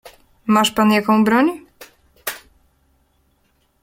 "Masz 0.45 0.71
pan 0.71 0.91
jaką 0.91 1.23
broń?" 1.23 1.65